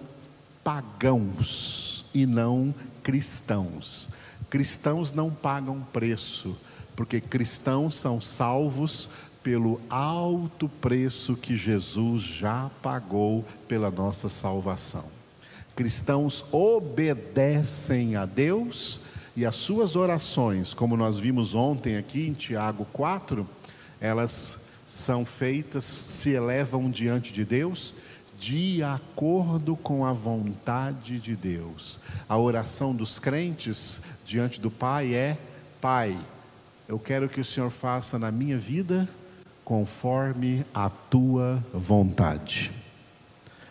pagãos 0.63 2.05
e 2.13 2.25
não 2.25 2.73
cristãos. 3.03 4.09
Cristãos 4.49 5.11
não 5.11 5.29
pagam 5.31 5.81
preço, 5.91 6.55
porque 6.95 7.19
cristãos 7.19 7.95
são 7.95 8.21
salvos 8.21 9.09
pelo 9.43 9.81
alto 9.89 10.69
preço 10.69 11.35
que 11.35 11.57
Jesus 11.57 12.21
já 12.21 12.71
pagou 12.81 13.43
pela 13.67 13.91
nossa 13.91 14.29
salvação. 14.29 15.05
Cristãos 15.75 16.45
obedecem 16.51 18.15
a 18.15 18.25
Deus 18.25 19.01
e 19.35 19.45
as 19.45 19.55
suas 19.55 19.95
orações, 19.95 20.73
como 20.73 20.95
nós 20.95 21.17
vimos 21.17 21.55
ontem 21.55 21.97
aqui 21.97 22.27
em 22.27 22.33
Tiago 22.33 22.85
4, 22.93 23.47
elas 23.99 24.59
são 24.85 25.25
feitas, 25.25 25.83
se 25.85 26.31
elevam 26.31 26.89
diante 26.89 27.33
de 27.33 27.43
Deus 27.43 27.95
de 28.37 28.83
acordo 28.83 29.75
com 29.75 30.05
a 30.05 30.11
vontade 30.11 31.19
de 31.19 31.35
Deus. 31.35 31.99
A 32.27 32.37
oração 32.37 32.93
dos 32.93 33.17
crentes 33.17 34.01
diante 34.25 34.59
do 34.59 34.69
Pai 34.69 35.15
é: 35.15 35.37
Pai, 35.81 36.17
eu 36.87 36.99
quero 36.99 37.29
que 37.29 37.39
o 37.39 37.45
Senhor 37.45 37.69
faça 37.69 38.19
na 38.19 38.31
minha 38.31 38.57
vida 38.57 39.07
conforme 39.63 40.65
a 40.73 40.89
tua 40.89 41.63
vontade. 41.73 42.71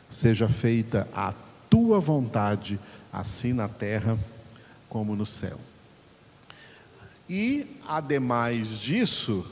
Seja 0.08 0.48
feita 0.48 1.06
a 1.14 1.34
tua 1.68 2.00
vontade, 2.00 2.80
assim 3.12 3.52
na 3.52 3.68
terra 3.68 4.18
como 4.92 5.16
no 5.16 5.24
céu. 5.24 5.58
E, 7.26 7.78
ademais 7.88 8.78
disso, 8.78 9.42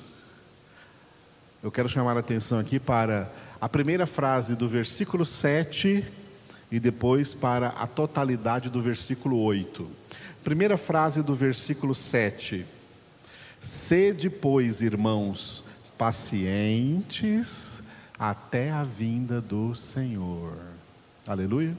eu 1.63 1.73
quero 1.73 1.89
chamar 1.89 2.15
a 2.15 2.21
atenção 2.21 2.59
aqui 2.59 2.79
para 2.79 3.33
a 3.59 3.67
primeira 3.67 4.05
frase 4.05 4.55
do 4.55 4.69
versículo 4.69 5.25
7 5.25 6.05
e 6.71 6.79
depois 6.79 7.33
para 7.33 7.69
a 7.69 7.87
totalidade 7.87 8.69
do 8.69 8.83
versículo 8.83 9.39
8. 9.39 9.89
Primeira 10.45 10.77
frase 10.77 11.23
do 11.23 11.35
versículo 11.35 11.95
7. 11.95 12.67
Sede, 13.63 14.29
pois, 14.29 14.83
irmãos, 14.83 15.65
pacientes 15.97 17.83
até 18.19 18.71
a 18.71 18.85
vinda 18.85 19.41
do 19.41 19.75
Senhor. 19.75 20.53
Aleluia. 21.27 21.75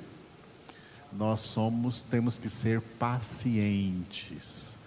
Nós 1.14 1.42
somos, 1.42 2.04
temos 2.04 2.38
que 2.38 2.50
ser 2.50 2.82
pacientes. 2.82 4.80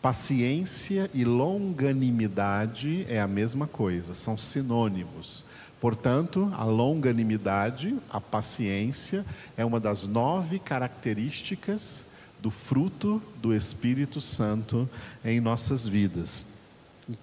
Paciência 0.00 1.10
e 1.12 1.24
longanimidade 1.24 3.04
é 3.08 3.20
a 3.20 3.26
mesma 3.26 3.66
coisa, 3.66 4.14
são 4.14 4.38
sinônimos. 4.38 5.44
Portanto, 5.80 6.50
a 6.56 6.64
longanimidade, 6.64 7.96
a 8.10 8.20
paciência, 8.20 9.24
é 9.56 9.64
uma 9.64 9.78
das 9.78 10.06
nove 10.06 10.58
características 10.58 12.06
do 12.40 12.50
fruto 12.50 13.22
do 13.42 13.54
Espírito 13.54 14.20
Santo 14.20 14.88
em 15.24 15.40
nossas 15.40 15.86
vidas. 15.86 16.44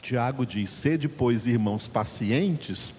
Tiago 0.01 0.45
diz: 0.45 0.69
Sede, 0.69 1.09
pois, 1.09 1.47
irmãos, 1.47 1.87
pacientes 1.87 2.93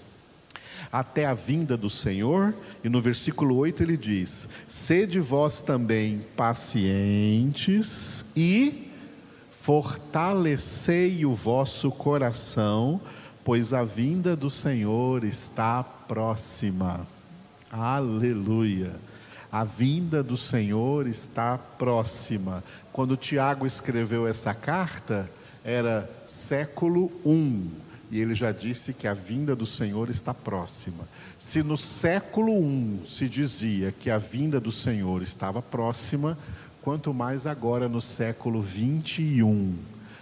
até 0.94 1.26
a 1.26 1.34
vinda 1.34 1.76
do 1.76 1.90
Senhor, 1.90 2.54
e 2.84 2.88
no 2.88 3.00
versículo 3.00 3.56
8 3.56 3.82
ele 3.82 3.96
diz: 3.96 4.48
Sede 4.68 5.18
vós 5.18 5.60
também 5.60 6.24
pacientes 6.36 8.24
e 8.36 8.92
fortalecei 9.50 11.26
o 11.26 11.34
vosso 11.34 11.90
coração, 11.90 13.00
pois 13.42 13.72
a 13.72 13.82
vinda 13.82 14.36
do 14.36 14.48
Senhor 14.48 15.24
está 15.24 15.82
próxima. 15.82 17.04
Aleluia. 17.72 18.92
A 19.50 19.64
vinda 19.64 20.22
do 20.22 20.36
Senhor 20.36 21.08
está 21.08 21.58
próxima. 21.58 22.62
Quando 22.92 23.16
Tiago 23.16 23.66
escreveu 23.66 24.28
essa 24.28 24.54
carta, 24.54 25.28
era 25.64 26.08
século 26.24 27.10
I, 27.26 27.68
e 28.14 28.20
ele 28.20 28.36
já 28.36 28.52
disse 28.52 28.94
que 28.94 29.08
a 29.08 29.12
vinda 29.12 29.56
do 29.56 29.66
Senhor 29.66 30.08
está 30.08 30.32
próxima. 30.32 31.02
Se 31.36 31.64
no 31.64 31.76
século 31.76 32.52
I 32.52 33.00
se 33.04 33.28
dizia 33.28 33.90
que 33.90 34.08
a 34.08 34.18
vinda 34.18 34.60
do 34.60 34.70
Senhor 34.70 35.20
estava 35.20 35.60
próxima, 35.60 36.38
quanto 36.80 37.12
mais 37.12 37.44
agora 37.44 37.88
no 37.88 38.00
século 38.00 38.62
21, 38.62 39.76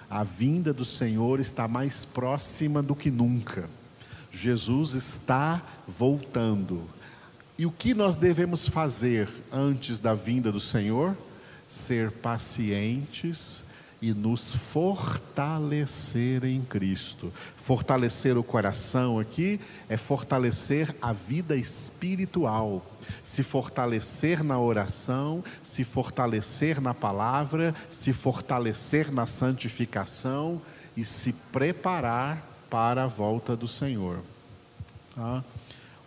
a 0.08 0.24
vinda 0.24 0.72
do 0.72 0.86
Senhor 0.86 1.38
está 1.38 1.68
mais 1.68 2.02
próxima 2.06 2.82
do 2.82 2.94
que 2.94 3.10
nunca. 3.10 3.68
Jesus 4.32 4.94
está 4.94 5.62
voltando. 5.86 6.88
E 7.58 7.66
o 7.66 7.70
que 7.70 7.92
nós 7.92 8.16
devemos 8.16 8.66
fazer 8.66 9.28
antes 9.52 9.98
da 9.98 10.14
vinda 10.14 10.50
do 10.50 10.60
Senhor? 10.60 11.14
Ser 11.68 12.10
pacientes 12.10 13.66
e 14.02 14.12
nos 14.12 14.52
fortalecer 14.52 16.44
em 16.44 16.60
Cristo. 16.60 17.32
Fortalecer 17.56 18.36
o 18.36 18.42
coração 18.42 19.20
aqui 19.20 19.60
é 19.88 19.96
fortalecer 19.96 20.92
a 21.00 21.12
vida 21.12 21.54
espiritual, 21.54 22.84
se 23.22 23.44
fortalecer 23.44 24.42
na 24.42 24.58
oração, 24.58 25.44
se 25.62 25.84
fortalecer 25.84 26.80
na 26.80 26.92
palavra, 26.92 27.72
se 27.88 28.12
fortalecer 28.12 29.12
na 29.12 29.24
santificação 29.24 30.60
e 30.96 31.04
se 31.04 31.32
preparar 31.52 32.44
para 32.68 33.04
a 33.04 33.06
volta 33.06 33.54
do 33.54 33.68
Senhor. 33.68 34.18
Tá? 35.14 35.44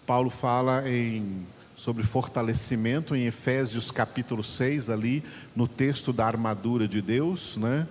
Paulo 0.06 0.30
fala 0.30 0.88
em 0.90 1.48
sobre 1.76 2.04
fortalecimento 2.04 3.16
em 3.16 3.26
Efésios 3.26 3.92
capítulo 3.92 4.44
6, 4.44 4.90
ali 4.90 5.24
no 5.56 5.68
texto 5.68 6.14
da 6.14 6.26
armadura 6.26 6.88
de 6.88 7.02
Deus, 7.02 7.58
né? 7.58 7.86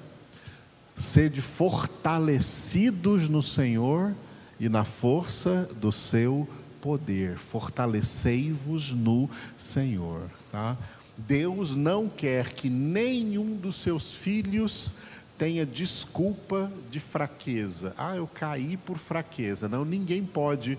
Sede 0.96 1.42
fortalecidos 1.42 3.28
no 3.28 3.42
Senhor 3.42 4.14
e 4.58 4.68
na 4.68 4.84
força 4.84 5.68
do 5.76 5.92
seu 5.92 6.48
poder. 6.80 7.36
Fortalecei-vos 7.36 8.92
no 8.92 9.28
Senhor, 9.56 10.30
tá? 10.50 10.76
Deus 11.16 11.76
não 11.76 12.08
quer 12.08 12.52
que 12.52 12.70
nenhum 12.70 13.56
dos 13.56 13.76
seus 13.76 14.12
filhos 14.12 14.94
tenha 15.36 15.66
desculpa 15.66 16.70
de 16.90 17.00
fraqueza. 17.00 17.92
Ah, 17.98 18.16
eu 18.16 18.26
caí 18.26 18.76
por 18.76 18.98
fraqueza. 18.98 19.68
Não, 19.68 19.84
ninguém 19.84 20.24
pode 20.24 20.78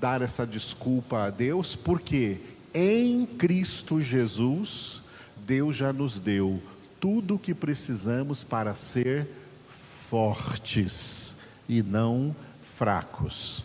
dar 0.00 0.22
essa 0.22 0.46
desculpa 0.46 1.24
a 1.24 1.30
Deus, 1.30 1.74
porque 1.74 2.38
em 2.72 3.26
Cristo 3.26 4.00
Jesus, 4.00 5.02
Deus 5.46 5.76
já 5.76 5.92
nos 5.92 6.20
deu 6.20 6.62
tudo 7.00 7.34
o 7.34 7.38
que 7.38 7.54
precisamos 7.54 8.44
para 8.44 8.74
ser 8.74 9.26
fortes 10.08 11.36
e 11.68 11.82
não 11.82 12.34
fracos. 12.62 13.64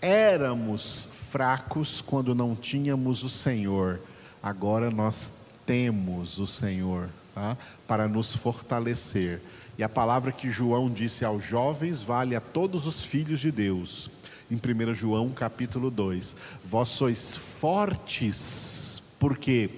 Éramos 0.00 1.08
fracos 1.30 2.00
quando 2.00 2.34
não 2.34 2.54
tínhamos 2.54 3.22
o 3.22 3.28
Senhor, 3.28 4.00
agora 4.42 4.90
nós 4.90 5.32
temos 5.64 6.38
o 6.38 6.46
Senhor 6.46 7.08
tá? 7.34 7.56
para 7.86 8.08
nos 8.08 8.34
fortalecer. 8.34 9.40
E 9.78 9.82
a 9.82 9.88
palavra 9.88 10.32
que 10.32 10.50
João 10.50 10.90
disse 10.90 11.24
aos 11.24 11.44
jovens 11.44 12.02
vale 12.02 12.34
a 12.34 12.40
todos 12.40 12.86
os 12.86 13.00
filhos 13.00 13.40
de 13.40 13.50
Deus 13.50 14.10
em 14.50 14.56
1 14.56 14.94
João 14.94 15.30
capítulo 15.30 15.90
2. 15.90 16.34
Vós 16.64 16.88
sois 16.88 17.36
fortes, 17.36 19.14
porque 19.18 19.70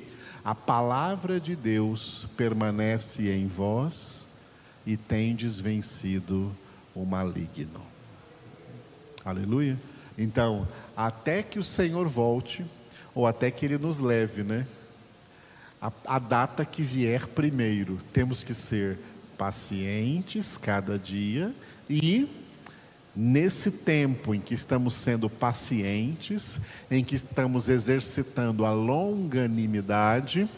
a 0.44 0.54
palavra 0.54 1.38
de 1.38 1.54
Deus 1.54 2.26
permanece 2.36 3.30
em 3.30 3.46
vós 3.46 4.26
e 4.86 4.96
tendes 4.96 5.60
vencido 5.60 6.50
o 6.94 7.04
maligno. 7.04 7.80
Aleluia. 9.24 9.78
Então, 10.18 10.66
até 10.96 11.42
que 11.42 11.58
o 11.58 11.64
Senhor 11.64 12.08
volte, 12.08 12.64
ou 13.14 13.26
até 13.26 13.50
que 13.50 13.66
Ele 13.66 13.78
nos 13.78 14.00
leve, 14.00 14.42
né? 14.42 14.66
A, 15.80 15.92
a 16.06 16.18
data 16.18 16.64
que 16.64 16.82
vier 16.82 17.26
primeiro, 17.26 17.98
temos 18.12 18.42
que 18.42 18.54
ser 18.54 18.98
pacientes 19.36 20.56
cada 20.56 20.98
dia 20.98 21.54
e 21.88 22.28
Nesse 23.14 23.70
tempo 23.70 24.34
em 24.34 24.40
que 24.40 24.54
estamos 24.54 24.94
sendo 24.94 25.28
pacientes, 25.28 26.60
em 26.90 27.04
que 27.04 27.14
estamos 27.14 27.68
exercitando 27.68 28.64
a 28.64 28.72
longanimidade, 28.72 30.48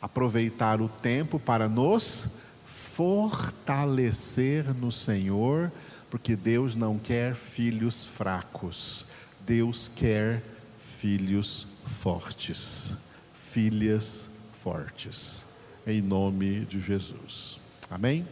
aproveitar 0.00 0.80
o 0.80 0.88
tempo 0.88 1.38
para 1.38 1.68
nos 1.68 2.28
fortalecer 2.64 4.74
no 4.74 4.90
Senhor, 4.90 5.70
porque 6.08 6.34
Deus 6.34 6.74
não 6.74 6.98
quer 6.98 7.34
filhos 7.34 8.06
fracos, 8.06 9.04
Deus 9.44 9.90
quer 9.94 10.42
filhos 10.78 11.68
fortes, 12.00 12.96
filhas 13.34 14.30
fortes, 14.62 15.44
em 15.86 16.00
nome 16.00 16.64
de 16.64 16.80
Jesus. 16.80 17.60
Amém? 17.90 18.26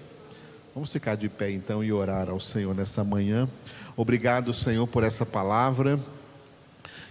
Vamos 0.74 0.90
ficar 0.90 1.14
de 1.14 1.28
pé 1.28 1.52
então 1.52 1.84
e 1.84 1.92
orar 1.92 2.28
ao 2.28 2.40
Senhor 2.40 2.74
nessa 2.74 3.04
manhã. 3.04 3.48
Obrigado, 3.96 4.52
Senhor, 4.52 4.88
por 4.88 5.04
essa 5.04 5.24
palavra 5.24 6.00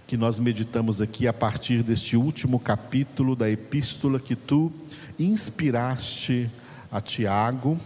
que 0.06 0.18
nós 0.18 0.38
meditamos 0.38 1.00
aqui 1.00 1.26
a 1.26 1.32
partir 1.32 1.82
deste 1.82 2.14
último 2.14 2.60
capítulo 2.60 3.34
da 3.34 3.48
epístola 3.48 4.20
que 4.20 4.36
tu 4.36 4.70
inspiraste 5.18 6.50
a 6.92 7.00
Tiago. 7.00 7.80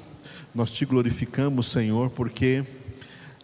Nós 0.53 0.73
te 0.73 0.85
glorificamos, 0.85 1.69
Senhor, 1.69 2.11
porque 2.11 2.65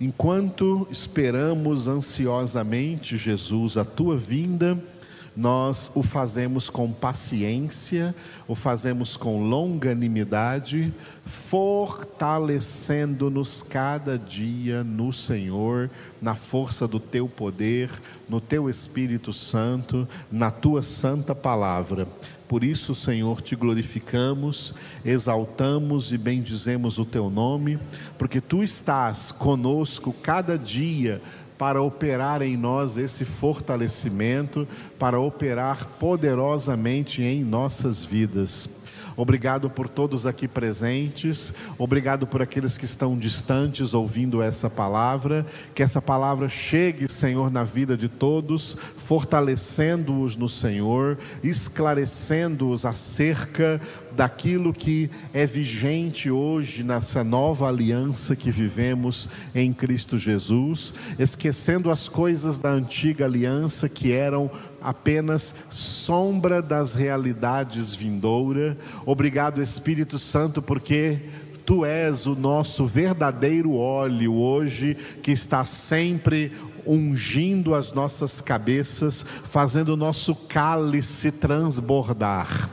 enquanto 0.00 0.88
esperamos 0.90 1.86
ansiosamente, 1.86 3.16
Jesus, 3.16 3.76
a 3.76 3.84
tua 3.84 4.16
vinda, 4.16 4.76
nós 5.36 5.90
o 5.94 6.02
fazemos 6.02 6.68
com 6.70 6.90
paciência, 6.92 8.14
o 8.46 8.54
fazemos 8.54 9.16
com 9.16 9.48
longanimidade, 9.48 10.94
fortalecendo-nos 11.24 13.62
cada 13.62 14.18
dia 14.18 14.84
no 14.84 15.10
Senhor, 15.12 15.90
na 16.22 16.34
força 16.34 16.86
do 16.86 17.00
teu 17.00 17.26
poder, 17.28 17.90
no 18.28 18.40
teu 18.40 18.70
Espírito 18.70 19.32
Santo, 19.32 20.06
na 20.30 20.50
tua 20.50 20.82
santa 20.82 21.34
palavra. 21.34 22.06
Por 22.46 22.62
isso, 22.62 22.94
Senhor, 22.94 23.40
te 23.40 23.56
glorificamos, 23.56 24.74
exaltamos 25.04 26.12
e 26.12 26.18
bendizemos 26.18 26.98
o 26.98 27.04
teu 27.04 27.28
nome, 27.28 27.80
porque 28.16 28.40
tu 28.40 28.62
estás 28.62 29.32
conosco 29.32 30.12
cada 30.12 30.56
dia 30.56 31.20
para 31.58 31.80
operar 31.82 32.42
em 32.42 32.56
nós 32.56 32.96
esse 32.96 33.24
fortalecimento, 33.24 34.66
para 34.98 35.18
operar 35.18 35.86
poderosamente 35.98 37.22
em 37.22 37.44
nossas 37.44 38.04
vidas. 38.04 38.68
Obrigado 39.16 39.70
por 39.70 39.88
todos 39.88 40.26
aqui 40.26 40.48
presentes, 40.48 41.54
obrigado 41.78 42.26
por 42.26 42.42
aqueles 42.42 42.76
que 42.76 42.84
estão 42.84 43.16
distantes 43.16 43.94
ouvindo 43.94 44.42
essa 44.42 44.68
palavra, 44.68 45.46
que 45.74 45.82
essa 45.82 46.02
palavra 46.02 46.48
chegue, 46.48 47.06
Senhor, 47.08 47.50
na 47.50 47.62
vida 47.62 47.96
de 47.96 48.08
todos, 48.08 48.76
fortalecendo-os 48.98 50.34
no 50.36 50.48
Senhor, 50.48 51.18
esclarecendo-os 51.42 52.84
acerca 52.84 53.80
daquilo 54.16 54.72
que 54.72 55.10
é 55.32 55.44
vigente 55.44 56.30
hoje 56.30 56.82
nessa 56.82 57.24
nova 57.24 57.68
aliança 57.68 58.36
que 58.36 58.50
vivemos 58.50 59.28
em 59.54 59.72
Cristo 59.72 60.16
Jesus, 60.16 60.94
esquecendo 61.18 61.90
as 61.90 62.08
coisas 62.08 62.58
da 62.58 62.70
antiga 62.70 63.24
aliança 63.24 63.88
que 63.88 64.12
eram 64.12 64.50
apenas 64.84 65.54
sombra 65.70 66.60
das 66.60 66.94
realidades 66.94 67.94
vindoura. 67.94 68.76
Obrigado, 69.04 69.62
Espírito 69.62 70.18
Santo, 70.18 70.60
porque 70.62 71.20
Tu 71.66 71.84
és 71.84 72.26
o 72.26 72.36
nosso 72.36 72.86
verdadeiro 72.86 73.74
óleo 73.74 74.34
hoje, 74.34 74.96
que 75.22 75.32
está 75.32 75.64
sempre 75.64 76.52
ungindo 76.86 77.74
as 77.74 77.92
nossas 77.94 78.42
cabeças, 78.42 79.24
fazendo 79.50 79.94
o 79.94 79.96
nosso 79.96 80.34
cálice 80.34 81.32
transbordar. 81.32 82.70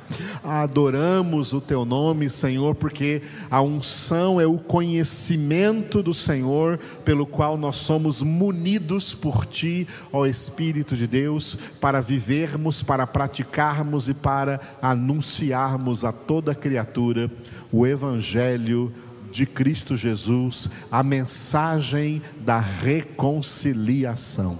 Adoramos 0.53 1.53
o 1.53 1.61
teu 1.61 1.85
nome, 1.85 2.29
Senhor, 2.29 2.75
porque 2.75 3.21
a 3.49 3.61
unção 3.61 4.41
é 4.41 4.45
o 4.45 4.57
conhecimento 4.57 6.03
do 6.03 6.13
Senhor, 6.13 6.77
pelo 7.05 7.25
qual 7.25 7.57
nós 7.57 7.77
somos 7.77 8.21
munidos 8.21 9.13
por 9.13 9.45
ti, 9.45 9.87
ó 10.11 10.25
Espírito 10.25 10.93
de 10.93 11.07
Deus, 11.07 11.57
para 11.79 12.01
vivermos, 12.01 12.83
para 12.83 13.07
praticarmos 13.07 14.09
e 14.09 14.13
para 14.13 14.59
anunciarmos 14.81 16.03
a 16.03 16.11
toda 16.11 16.53
criatura 16.53 17.31
o 17.71 17.87
evangelho 17.87 18.93
de 19.31 19.45
Cristo 19.45 19.95
Jesus, 19.95 20.69
a 20.91 21.01
mensagem 21.01 22.21
da 22.41 22.59
reconciliação. 22.59 24.59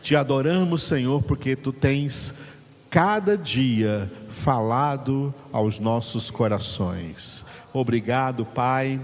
Te 0.00 0.14
adoramos, 0.14 0.84
Senhor, 0.84 1.22
porque 1.22 1.56
tu 1.56 1.72
tens 1.72 2.51
cada 2.92 3.38
dia 3.38 4.12
falado 4.28 5.34
aos 5.50 5.78
nossos 5.78 6.30
corações. 6.30 7.46
Obrigado, 7.72 8.44
Pai. 8.44 9.00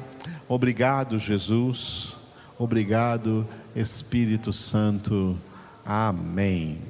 Obrigado, 0.47 1.19
Jesus. 1.19 2.15
Obrigado, 2.59 3.49
Espírito 3.75 4.53
Santo. 4.53 5.39
Amém. 5.87 6.88